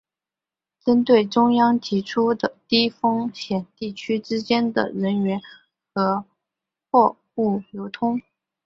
[0.83, 5.39] 针对中央提出的低风险地区之间的人员
[5.93, 6.25] 和
[6.89, 8.19] 货物流动